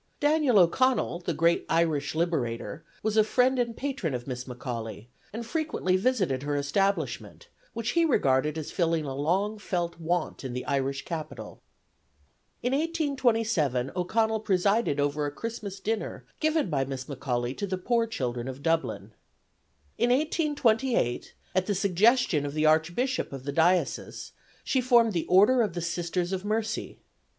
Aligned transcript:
Daniel 0.19 0.57
O'Connell, 0.57 1.19
the 1.19 1.31
great 1.35 1.63
Irish 1.69 2.15
liberator, 2.15 2.83
was 3.03 3.17
a 3.17 3.23
friend 3.23 3.59
and 3.59 3.77
patron 3.77 4.15
of 4.15 4.25
Miss 4.25 4.45
McAuley, 4.45 5.05
and 5.31 5.45
frequently 5.45 5.95
visited 5.95 6.41
her 6.41 6.55
establishment, 6.55 7.49
which 7.73 7.91
he 7.91 8.03
regarded 8.03 8.57
as 8.57 8.71
filling 8.71 9.05
a 9.05 9.13
long 9.13 9.59
felt 9.59 9.99
want 9.99 10.43
in 10.43 10.53
the 10.53 10.65
Irish 10.65 11.05
capital. 11.05 11.61
In 12.63 12.71
1827 12.71 13.91
O'Connell 13.95 14.39
presided 14.39 14.99
over 14.99 15.27
a 15.27 15.31
Christmas 15.31 15.79
dinner 15.79 16.25
given 16.39 16.71
by 16.71 16.83
Miss 16.83 17.05
McAuley 17.05 17.55
to 17.57 17.67
the 17.67 17.77
poor 17.77 18.07
children 18.07 18.47
of 18.47 18.63
Dublin. 18.63 19.13
In 19.99 20.09
1828, 20.09 21.35
at 21.53 21.67
the 21.67 21.75
suggestion 21.75 22.43
of 22.43 22.55
the 22.55 22.65
Archbishop 22.65 23.31
of 23.31 23.43
the 23.43 23.51
Diocese, 23.53 24.31
she 24.63 24.81
formed 24.81 25.13
the 25.13 25.27
Order 25.27 25.61
of 25.61 25.73
the 25.73 25.79
Sisters 25.81 26.33
of 26.33 26.43
Mercy. 26.43 26.97